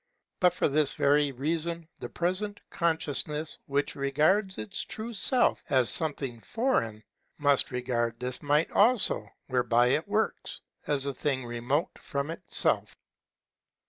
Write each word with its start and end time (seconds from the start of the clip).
But 0.39 0.53
for 0.53 0.67
this 0.67 0.95
very 0.95 1.31
reason 1.31 1.87
the 1.99 2.09
present 2.09 2.59
Consciousness, 2.71 3.59
which 3.67 3.95
regards 3.95 4.57
its 4.57 4.81
true 4.81 5.13
Self 5.13 5.63
as 5.69 5.91
something 5.91 6.39
foreign, 6.39 7.03
must 7.37 7.69
regard 7.69 8.19
this 8.19 8.41
might 8.41 8.71
also, 8.71 9.29
whereby 9.45 9.89
it 9.89 10.07
works, 10.07 10.59
as 10.87 11.05
a 11.05 11.13
thing 11.13 11.45
remote 11.45 11.91
from 11.99 12.31
itself. 12.31 12.97